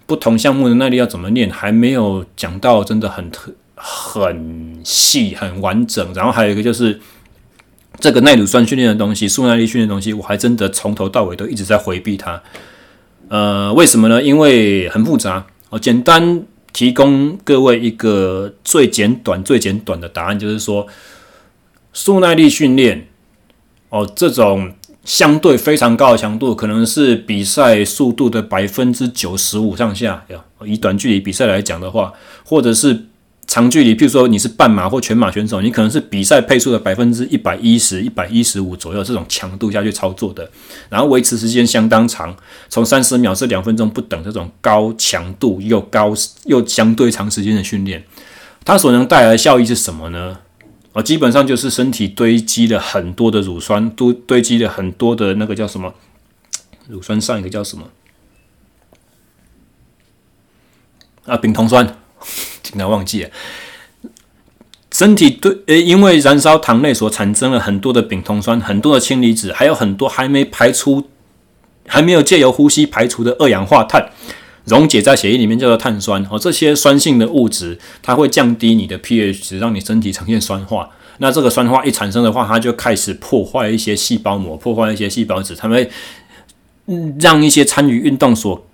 [0.08, 3.52] 不同项目的耐力要怎么练，还没有讲到，真的很特。
[3.80, 6.98] 很细很完整，然后还有一个就是
[8.00, 12.42] 这个耐乳酸训练的东西，速耐力训练的东西，我还真的从头到尾都一直在回避它。
[13.28, 14.20] 呃，为什么呢？
[14.20, 15.46] 因为很复杂。
[15.70, 16.42] 我简单
[16.72, 20.88] 提供各位一个最简短、最简短的答案，就是说
[21.92, 23.06] 速耐力训练
[23.90, 24.72] 哦，这种
[25.08, 30.22] 相对非常高的强度，可能是比赛速度的百分之九十五上下。
[30.66, 32.12] 以短距离比赛来讲的话，
[32.44, 33.06] 或者是
[33.46, 40.46] 长距离，譬如说你是半马或全马选手，你可能是比赛配速的百分之一百一十、一百一十五左右这种强度下去操作的，
[40.90, 42.36] 然后维持时间相当长，
[42.68, 46.12] 从三十秒至两分钟不等，这种高强度又高
[46.44, 48.04] 又相对长时间的训练，
[48.62, 50.36] 它所能带来的效益是什么呢？
[50.92, 55.94] 啊，基本上就是身体堆积了很多的乳酸，都堆积了很多的那个叫什么？
[56.88, 57.84] 乳酸上一个叫什么？
[61.26, 61.96] 啊，丙酮酸。
[62.60, 63.30] 经常忘记了，
[64.92, 71.08] 身体对呃，因为燃烧糖类所产生了很多的丙酮酸，很多的氢离子，还有很多还没排出、
[71.86, 74.12] 还没有借由呼吸排出的二氧化碳，
[74.68, 76.24] 溶解在血液里面叫做碳酸。
[76.30, 80.90] 哦，这些酸性的物质，它会降低你的 pH 值，让你身体呈现酸化。
[81.18, 85.90] 那这个酸化一产生的话，它就开始破坏一些细胞膜，破坏一些细胞质，它会
[87.18, 88.66] 让一些参与运动所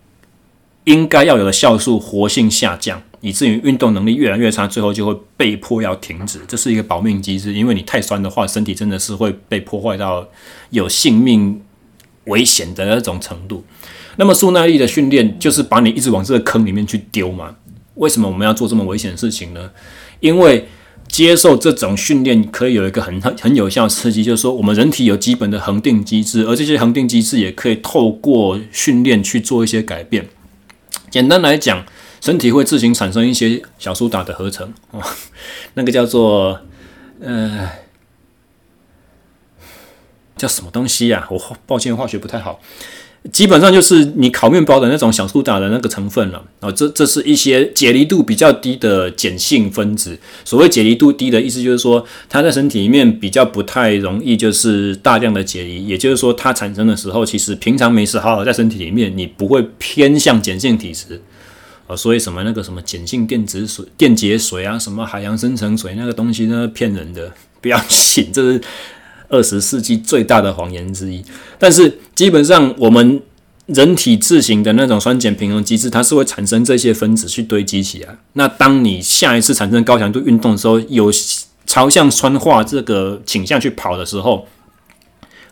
[0.84, 3.03] 应该要有的酵素活性下降。
[3.20, 7.55] 以至于运动能力越来越差，最后就会被迫要停止，这是一个保命机制。
[7.55, 10.28] 因为你太酸的话，身体真的是会被破坏到
[10.68, 11.62] 有性命
[12.26, 13.64] 危险的那种程度。
[14.17, 17.57] 那么速耐力的训练就是把你一直往这个坑里面去丢嘛？
[17.95, 19.71] 为什么我们要做这么危险的事情呢？
[20.21, 20.69] 因为
[21.07, 30.29] 接受这种训练，可以有一个很很很有效的刺激，就是说我们人体有基本的恒定机制，而这些恒定机制也可以透过训练去做一些改变。
[31.11, 31.85] 简单来讲，
[32.21, 35.01] 身体会自行产生一些小苏打的合成，哦，
[35.75, 36.61] 那个叫做
[37.21, 37.71] 呃
[40.37, 41.29] 叫什么东西呀？
[41.31, 42.61] 我抱歉，化学不太好。
[43.33, 50.18] 基本上就是你烤面包的那种小苏打的那个成分了啊，这这是一些解离度比较低的碱性分子。
[50.45, 61.22] 所谓解离度低的意思就是说，它在身体里面比较不太容易就是大量的解离，也就是说它产生的时候，其实平常没事好好在身体里面，你不会偏向碱性体质
[61.87, 61.97] 啊。
[61.97, 68.61] 所以什么那个什么碱性电子水、电解水啊，什么海洋深层水那个东西呢，骗人的，不要信，这是。
[69.29, 71.25] 二十世纪最大的谎言之一，
[71.59, 73.20] 但是基本上我们
[73.66, 78.16] 人体自行的那种酸碱平衡机制，它是会产生这些分子去堆积起来。
[78.35, 81.11] 那当你下一次产生高强度运动的时候，有
[81.66, 84.47] 朝向酸化这个倾向去跑的时候，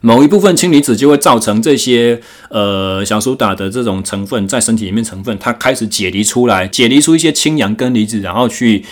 [0.03, 2.21] 某一部分氢离子就会造成这些
[2.51, 8.85] 呃小苏打的这种成分在身体里面成分，它开始解离出来，解离出一些氢氧根离子，然后去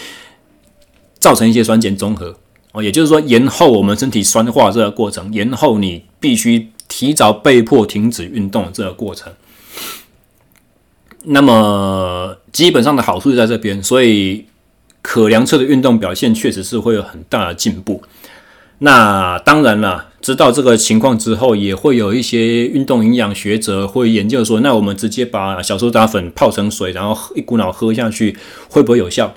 [1.18, 2.39] 造成一些酸碱中和。
[2.73, 9.33] 哦，也就是说，延后我们身体酸化这个过程，延后你必须提早被迫停止运动这个过程。
[11.25, 14.47] 那么基本上的好处就在这边，所以
[15.03, 18.03] 可量测的运动表现确实是会有很大的进步。
[18.79, 28.39] 那当然了，知道这个情况之后，也会有一些运动营养学者会研究说，那我们直接把小苏打粉泡成水，然后一股脑喝下去，
[28.71, 29.35] 会不会有效？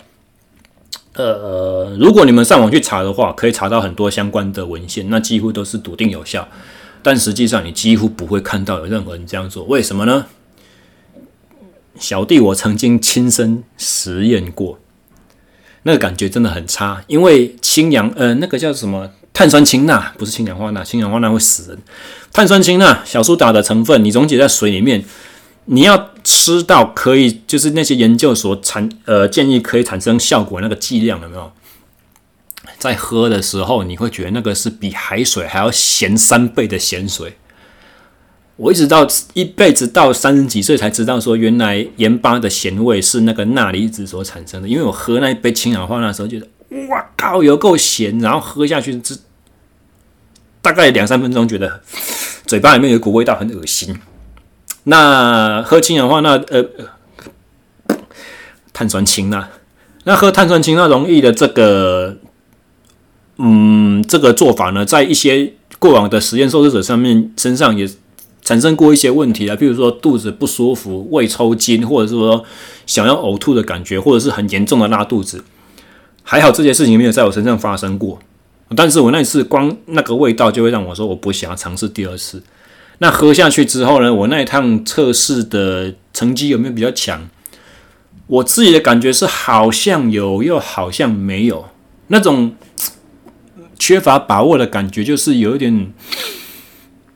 [1.15, 6.47] 呃，如果你们上网去查的话，可以查到很多相关的文献，那几乎都是笃定有效。
[7.03, 9.63] 但实际上，你几乎不会看到有任何人这样做。
[9.65, 10.25] 为什么呢？
[11.99, 14.79] 小弟我曾经亲身实验过，
[15.83, 17.03] 那个感觉真的很差。
[17.07, 21.79] 因为氢氧，呃，那个叫什么碳酸氢钠，不是氢氧化钠，氢氧化钠会死人。
[22.31, 25.05] 碳酸氢钠，小苏打的成分，你溶解在水里面。
[25.65, 31.51] 你要吃到可以，就是那些研究所产呃建议可以产生效果那个剂量有没有？
[32.77, 37.37] 在喝的时候，你会觉得那个是比海水还要咸三倍的咸水。
[38.57, 44.67] 我一直到一辈子到三十几岁才知道说，原来盐巴的咸味是那个钠离子所产生的。
[44.67, 46.47] 因为我喝那一杯氢氧化钠的时候，觉得
[46.89, 49.17] 哇靠，有够咸，然后喝下去只
[50.61, 51.81] 大概两三分钟，觉得
[52.45, 53.97] 嘴巴里面有一股味道，很恶心。
[54.85, 56.65] 那喝氢氧化钠，呃，
[58.73, 59.49] 碳酸氢钠，
[60.03, 62.17] 那喝碳酸氢钠溶液的这个，
[63.37, 67.89] 嗯，这个做法呢，在一些过往的实验受试者上面身上也
[68.41, 72.43] 产生过一些问题啊，比如说肚子不舒服、胃抽筋，或者是说
[72.85, 75.43] 想要呕吐的感觉，或者是很严重的拉肚子。
[76.23, 78.19] 还好这些事情没有在我身上发生过，
[78.75, 82.43] 但是我那次光那个味道就会让我说我不想要尝试第二次。
[82.99, 84.13] 那喝下去之后呢？
[84.13, 87.29] 我那一趟测试的成绩有没有比较强？
[88.27, 91.67] 我自己的感觉是好像有，又好像没有。
[92.07, 92.55] 那种
[93.77, 95.91] 缺乏把握的感觉，就是有一点，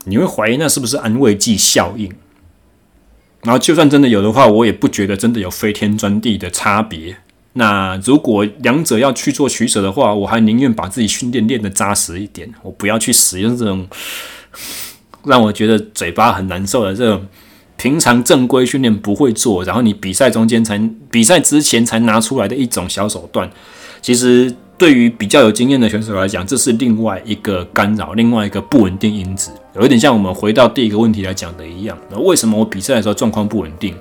[0.04, 2.12] 你会怀疑那是不是安慰剂效应。
[3.44, 7.16] 然后就算真的有的话，我也不觉得真的有飞天钻地的差别。
[7.54, 13.88] 那如果两者要去做取舍的话，我还宁愿把自己训练练得扎实一点，我不要去使用这种。
[15.28, 17.26] 让我觉得嘴巴很难受的这种，
[17.76, 23.48] 平常正规训练不会做，然后你比赛中间才比赛之前才拿出来的一种小手段，
[24.02, 31.96] 其实对于比较有经验的选手来讲，这是另外一个干扰，另外一个不稳定因子，有一点像我们回到第一个问题来讲的一样。
[32.10, 33.94] 那为什么我比赛的时候状况不稳定？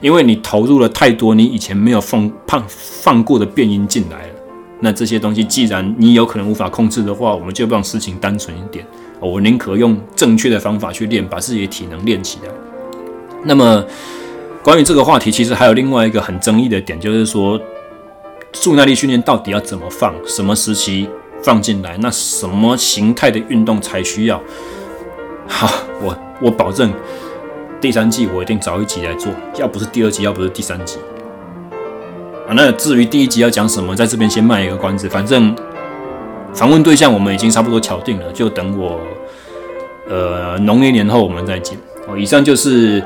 [0.00, 4.34] 因为你投入了太多你以前没有放放放过的变音进来了。
[4.80, 8.86] 那这些东西既然你有可能无法控制的话，我们就让事情单纯一点。
[9.28, 12.48] 我宁可用正确的方法去练，把自己的体能练起来。
[13.44, 13.84] 那么，
[14.62, 17.60] 关于这个话题，其实还有另外一个很争议的点，就是说，
[18.52, 21.08] 助耐力训练到底要怎么放，什么时期
[21.42, 24.40] 放进来，那什么形态的运动才需要？
[25.46, 25.70] 好，
[26.02, 26.92] 我我保证，
[27.80, 30.98] 第三季我一定找一集来做，要不是第二集，要不是第三集。
[32.48, 35.54] 啊，那至于第一集要讲什么，在这边先卖一个关子，反正。
[36.52, 39.00] 访问对象我们已经差不多敲定了，就等我，
[40.08, 41.78] 呃，农历年后我们再见。
[42.06, 43.02] 哦，以上就是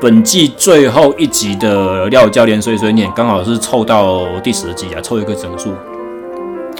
[0.00, 5.74] 本季最后一集的廖教练碎碎念，刚好是凑到第十集啊，凑一个整数。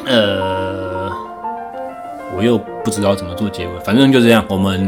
[0.07, 1.11] 呃，
[2.37, 4.80] 我又不知道怎么做结尾，反正就这样，我们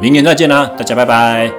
[0.00, 1.50] 明年再见啦，大家拜拜。